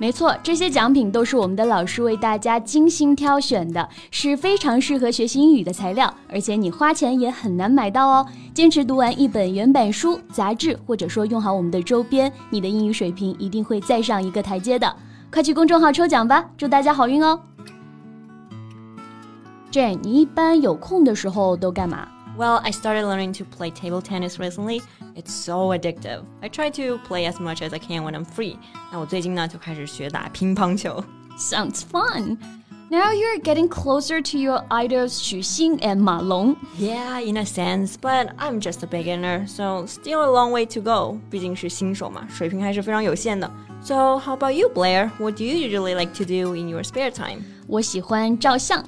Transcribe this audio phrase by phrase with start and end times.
[0.00, 8.26] 没错，这些奖品都是我们的老师为大家精心挑选的，是非常适合学习英语的材料，而且你花钱也很难买到哦。
[8.54, 14.94] 坚持读完一本原版书、杂志，或者说用好我们的周边，你的英语水平一定会再上一个台阶的。
[15.32, 17.40] 快去公众号抽奖吧，祝大家好运哦
[19.72, 24.80] ！Jane，你一般有空的时候都干嘛 Well, I started learning to play table tennis recently.
[25.16, 26.24] It's so addictive.
[26.40, 28.56] I try to play as much as I can when I'm free.
[28.92, 31.02] 那我最近呢就开始学打乒乓球。
[31.36, 32.38] Sounds fun.
[32.90, 36.56] Now you're getting closer to your idols Xu Xin and Ma Long.
[36.78, 40.80] Yeah, in a sense, but I'm just a beginner, so still a long way to
[40.80, 41.18] go.
[41.28, 43.50] 毕竟是新手嘛，水平还是非常有限的。
[43.82, 45.10] So how about you, Blair?
[45.18, 47.42] What do you usually like to do in your spare time?
[47.67, 48.83] 我喜欢照相，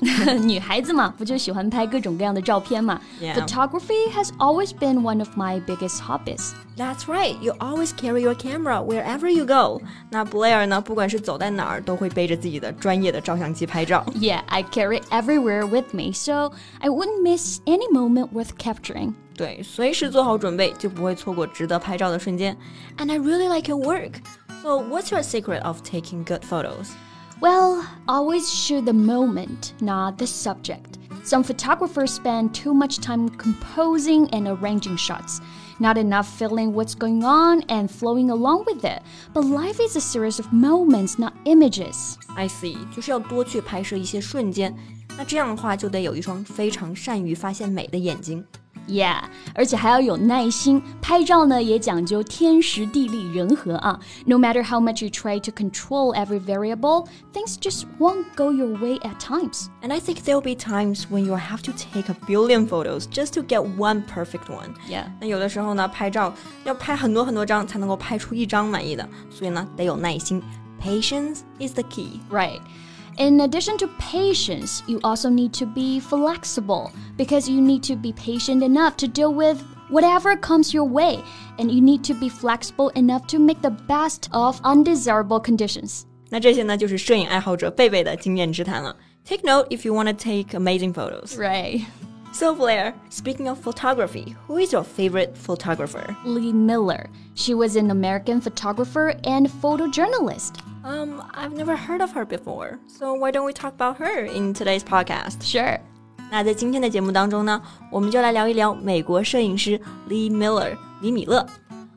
[0.46, 3.00] 女孩子嘛，不就喜欢拍各种各样的照片嘛。
[3.22, 3.34] Yeah.
[3.36, 6.52] Photography has always been one of my biggest hobbies.
[6.78, 7.40] That's right.
[7.40, 9.82] You always carry your camera wherever you go.
[10.10, 14.06] 那 Blair 呢，不管是走在哪儿，都会背着自己的专业的照相机拍照。
[14.16, 19.14] Yeah, I carry it everywhere with me, so I wouldn't miss any moment worth capturing.
[19.38, 22.58] 对，随时做好准备，就不会错过值得拍照的瞬间。
[22.98, 24.16] And I really like your work.
[24.62, 26.90] So, what's your secret of taking good photos?
[27.42, 30.98] Well, always shoot the moment, not the subject.
[31.24, 35.42] Some photographers spend too much time composing and arranging shots,
[35.80, 39.02] not enough feeling what's going on and flowing along with it.
[39.34, 42.16] But life is a series of moments, not images.
[42.36, 44.76] I see，就是要多去拍摄一些瞬间。
[45.18, 48.46] 那这样的话，就得有一双非常善于发现美的眼睛。
[48.88, 49.24] Yeah，
[49.56, 50.80] 而且还要有耐心。
[51.02, 54.00] 拍照呢也讲究天时地利人和啊。
[54.28, 59.00] No matter how much you try to control every variable, things just won't go your way
[59.00, 59.70] at times.
[59.82, 63.34] And I think there'll be times when you'll have to take a billion photos just
[63.34, 64.76] to get one perfect one.
[64.88, 65.06] Yeah.
[65.20, 66.32] 那有的时候呢，拍照
[66.64, 70.44] 要拍很多很多张才能够拍出一张满意的，所以呢，得有耐心。
[70.80, 72.20] Patience is the key.
[72.30, 72.60] Right.
[73.20, 78.12] In addition to patience, you also need to be flexible because you need to be
[78.12, 81.24] patient enough to deal with whatever comes your way,
[81.58, 86.06] and you need to be flexible enough to make the best of undesirable conditions.
[86.30, 88.96] 那这些呢，就是摄影爱好者贝贝的经验之谈了。
[89.24, 91.38] Take note if you want to take amazing photos.
[91.38, 91.86] Right.
[92.34, 96.16] So Blair, speaking of photography, who is your favorite photographer?
[96.26, 97.10] Lee Miller.
[97.34, 100.56] She was an American photographer and photojournalist.
[100.83, 102.79] Um, I've never heard of her before.
[102.87, 105.43] So why don't we talk about her in today's podcast?
[105.43, 105.79] Sure.
[106.31, 107.61] 那在今天的节目当中呢，
[107.91, 111.47] 我们就来聊一聊美国摄影师 Lee Miller 李米勒。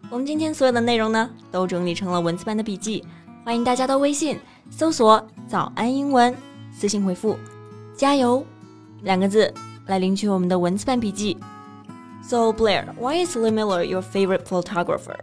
[0.09, 3.05] 我们今天所有的内容呢，都整理成了文字版的笔记，
[3.45, 4.37] 欢迎大家到微信
[4.69, 6.35] 搜索“早安英文”，
[6.73, 7.37] 私信回复
[7.95, 8.45] “加油”
[9.03, 9.53] 两个字
[9.87, 11.37] 来领取我们的文字版笔记。
[12.25, 15.19] So Blair, why is Lee Miller your favorite photographer?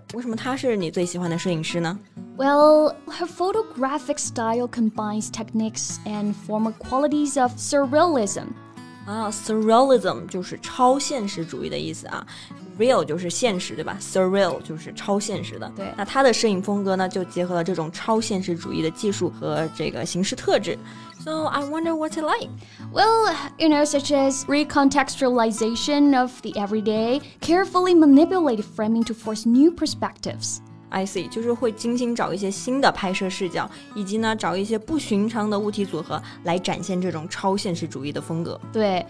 [2.36, 8.52] Well, her photographic style combines techniques and formal qualities of surrealism.
[9.06, 12.24] Ah, 啊，surrealism 就是超现实主义的意思啊。
[12.79, 13.97] ，real 就是现实，对吧？
[13.99, 15.71] surreal 就是超现实的。
[15.75, 20.77] 对那他的摄影风格呢，就结合了这种超现实主义的技术和这个形式特质。
[21.23, 22.49] So I wonder what's it like.
[22.93, 29.71] Well, you know, such as recontextualization of the everyday, carefully manipulated framing to force new
[29.71, 30.57] perspectives.
[30.89, 38.59] I see，就是会精心找一些新的拍摄视角，以及呢找一些不寻常的物体组合来展现这种超现实主义的风格。
[38.71, 39.03] 对。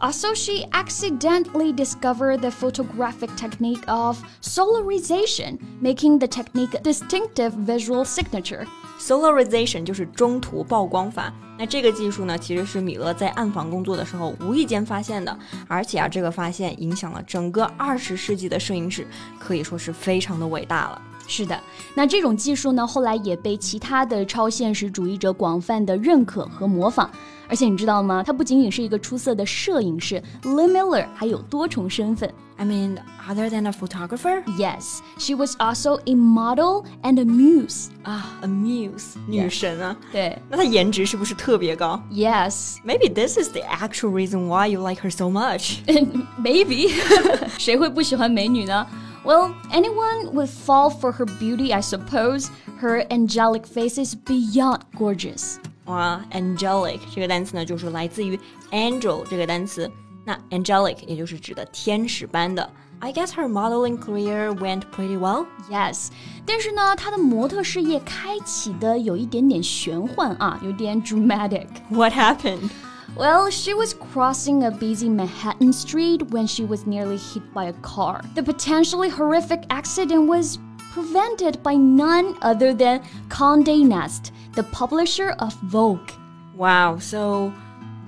[0.00, 8.04] Also, she accidentally discovered the photographic technique of solarization, making the technique a distinctive visual
[8.04, 8.66] signature.
[8.98, 11.32] Solarization 就是中途曝光法。
[11.56, 19.06] 那这个技术呢，其实是米勒在暗房工作的时候无意间发现的，而且啊，这个发现影响了整个二十世纪的摄影史，
[19.38, 21.00] 可以说是非常的伟大了。
[21.27, 21.61] 是的，
[21.93, 27.09] 那这种技术呢，后来也被其他的超现实主义者广泛的认可和模仿。
[27.49, 28.21] 而且你知道吗？
[28.21, 32.29] 他不仅仅是一个出色的摄影师，Lee Miller 还有多重身份。
[32.57, 32.97] I mean,
[33.29, 34.43] other than a photographer?
[34.57, 37.87] Yes, she was also a model and a muse.
[38.03, 39.95] Ah, 啊、ah,，a muse，女神啊。
[40.11, 42.77] 对，那她颜值是不是特别高？Yes.
[42.85, 45.77] Maybe this is the actual reason why you like her so much.
[46.43, 46.91] Maybe.
[47.57, 48.85] 谁会不喜欢美女呢？
[49.24, 52.48] ？Well, anyone would fall for her beauty, I suppose.
[52.80, 55.56] Her angelic face is beyond gorgeous.
[55.84, 58.38] 哇，angelic 这个单词呢，就是来自于
[58.70, 59.90] angel 这个单词。
[60.24, 62.68] 那 angelic 也就是指的天使般的。
[63.00, 65.46] I guess her modeling career went pretty well.
[65.68, 66.08] Yes，
[66.46, 71.66] 但是呢，她的模特事业开启的有一点点玄幻啊，有点 dramatic。
[71.88, 72.70] What happened?
[73.15, 77.73] Well, she was crossing a busy Manhattan street when she was nearly hit by a
[77.73, 78.21] car.
[78.35, 80.59] The potentially horrific accident was
[80.91, 86.11] prevented by none other than Condé Nast, the publisher of Vogue.
[86.55, 87.53] Wow, so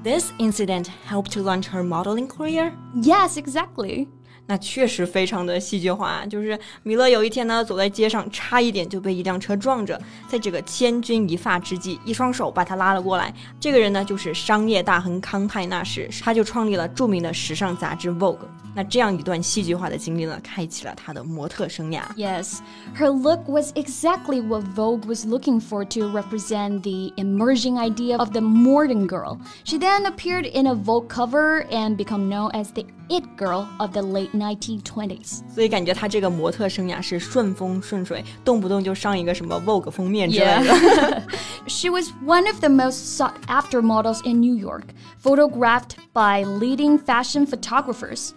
[0.04, 2.76] this incident helped to launch her modeling career?
[2.96, 4.08] Yes, exactly.
[4.49, 9.99] 那确实非常的戏剧化，就是米勒有一天呢，走在街上，差一点就被一辆车撞着，
[10.29, 13.33] 在这个千钧一发之际，一双手把他拉了过来。
[13.59, 18.37] 这个人呢，就是商业大亨康泰纳仕，他就创立了着名的时尚杂志 Vogue。
[18.77, 22.03] 那这样一段戏剧化的经历呢，开启了他的模特生涯。
[22.17, 22.59] Yes,
[22.97, 28.33] her look was exactly what Vogue was looking for to represent the emerging idea of
[28.33, 29.39] the modern girl.
[29.65, 33.93] She then appeared in a Vogue cover and become known as the it girl of
[33.93, 35.41] the late 1920s.
[35.53, 41.23] 所以感觉他这个模特生涯是顺风顺水，动不动就上一个什么 Vogue 封面之类的。
[41.67, 44.85] She was one of the most sought after models in New York,
[45.23, 48.31] photographed by leading fashion photographers.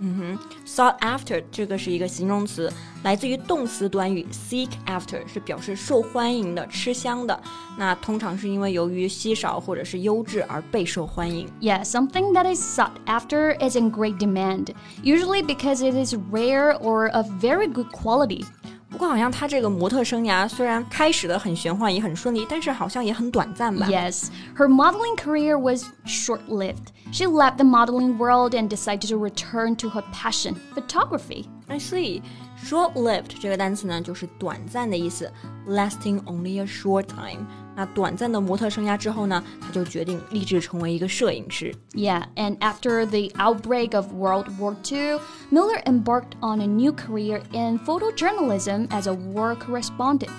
[0.65, 2.71] Sought after 这个是一个形容词，
[3.03, 7.37] 来自于动词短语 seek after，是表示受欢迎的、吃香的。
[7.77, 11.47] 那通常是因为由于稀少或者是优质而备受欢迎。
[11.59, 14.69] Yeah, something that is sought after is in great demand,
[15.03, 18.45] usually because it is rare or of very good quality.
[18.89, 23.85] 不过好像她这个模特生涯虽然开始的很玄幻，也很顺利，但是好像也很短暂吧。
[23.87, 26.87] Yes, her modeling career was short lived.
[27.11, 31.45] She left the modeling world and decided to return to her passion, photography.
[31.67, 32.21] I see.
[32.65, 35.31] Short-lived 这个单词呢，就是短暂的意思，
[35.67, 37.45] lasting only a short time。
[37.75, 41.73] 那短暂的模特生涯之后呢，她就决定立志成为一个摄影师。
[41.93, 45.19] Yeah, and after the outbreak of World War II,
[45.51, 50.29] Miller embarked on a new career in photojournalism as a war correspondent.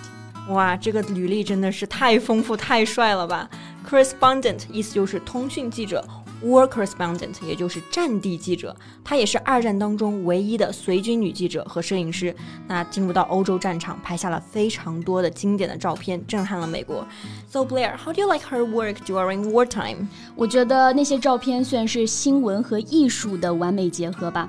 [0.49, 3.49] 哇，这个履历真的是太丰富、太帅了吧！
[3.89, 6.03] Correspondent 意思就是通讯记者
[6.45, 8.75] ，War correspondent 也就是战地记者。
[9.05, 12.35] 她也是二战当中唯一的随军女记者和摄影师。
[12.67, 17.07] 那进入到欧洲战场，拍下了非常多的经典的照片，震撼了美国。
[17.49, 20.07] So Blair, how do you like her work during wartime?
[20.37, 24.49] 我觉得那些照片算是新闻和艺术的完美结合吧。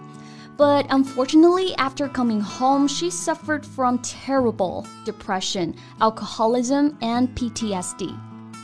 [0.58, 8.14] But unfortunately, after coming home, she suffered from terrible depression, alcoholism, and PTSD.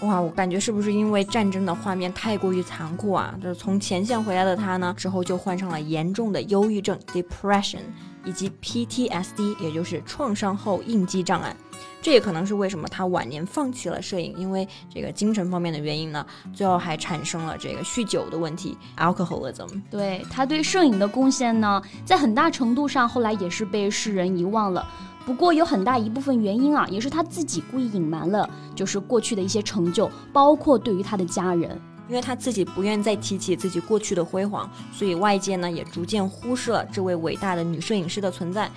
[0.02, 3.34] 哇，我感觉是不是因为战争的画面太过于残酷啊？
[3.42, 7.80] 就是从前线回来的他呢，之后就患上了严重的忧郁症 （depression）
[8.24, 11.54] 以及 PTSD，也就是创伤后应激障碍。
[12.02, 16.24] 这也可能是为什么他晚年放弃了摄影，因为这个精神方面的原因呢，
[16.54, 19.68] 最后还产生了这个酗酒的问题 （alcoholism）。
[19.90, 24.86] 对他对摄影的贡献呢，在很大程度上后来也是被世人遗忘了。
[25.25, 31.79] 不过有很大一部分原因啊，也是他自己故意隐瞒了，就是过去的一些成就，包括对于他的家人。
[32.07, 38.69] 因为她自己不愿再提起自己过去的辉煌，所以外界呢也逐渐忽视了这位伟大的女摄影师的存在。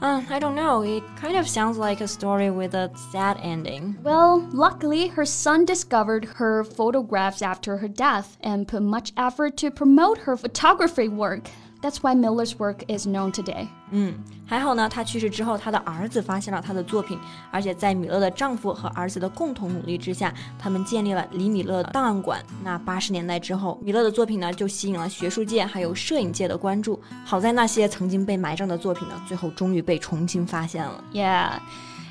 [0.00, 3.94] 嗯、i don't know, it kind of sounds like a story with a sad ending.
[4.04, 9.70] Well, luckily, her son discovered her photographs after her death and put much effort to
[9.70, 11.48] promote her photography work.
[11.81, 13.67] That's why Miller's work is known today.
[13.89, 14.13] 嗯，
[14.45, 17.17] 还好呢，他去世之后，他的儿子发现了他的作品，
[17.49, 22.39] 而且在米勒的丈夫和儿子的共同努力之下，他们建立了李米勒档案馆。
[22.63, 27.01] 那八十年代之后，米勒的作品呢就吸引了学术界还有摄影界的关注。
[27.25, 31.03] 好在那些曾经被埋葬的作品呢，最后终于被重新发现了。
[31.11, 31.59] Yeah.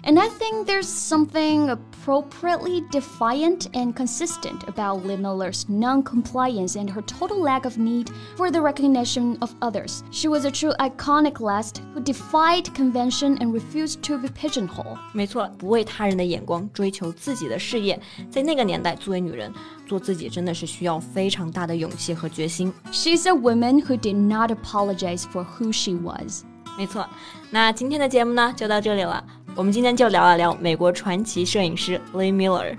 [0.02, 6.88] And I think there's something appropriately defiant and consistent about Lee Miller's non compliance and
[6.88, 10.02] her total lack of need for the recognition of others.
[10.10, 14.98] She was a true iconoclast who defied convention and refused to be pigeonholed.
[15.12, 18.00] 没错，不为他人的眼光，追求自己的事业。
[18.30, 19.52] 在那个年代，作为女人，
[19.86, 22.72] 做自己真的是需要非常大的勇气和决心。
[22.90, 26.44] She's a woman who did not apologize for who she was.
[26.78, 27.06] 没错，
[27.50, 29.22] 那今天的节目呢，就到这里了。
[29.60, 32.78] 我们今天就聊了聊美国传奇摄影师 Lee Miller。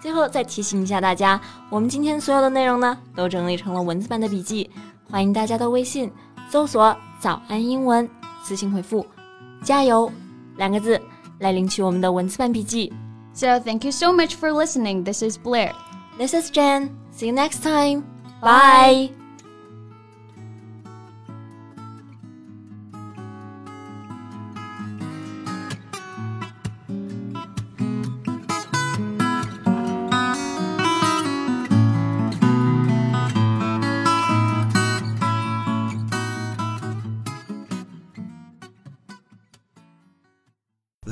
[0.00, 1.38] 最后再提醒一下大家，
[1.68, 4.70] 我们今天所有的内容呢都整理成了文字版的笔记，
[5.10, 6.10] 欢迎大家到微信
[6.48, 8.08] 搜索“早安英文”，
[8.42, 9.04] 私信回复
[9.62, 10.10] “加油”
[10.56, 10.98] 两个字
[11.40, 12.90] 来领取我们的文字版笔记。
[13.34, 15.04] So thank you so much for listening.
[15.04, 15.72] This is Blair.
[16.16, 16.88] This is Jen.
[17.14, 18.02] See you next time.
[18.40, 19.23] Bye.